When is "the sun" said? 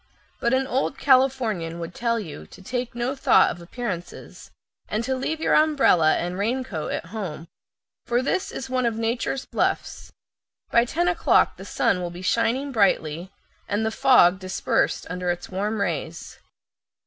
11.57-12.01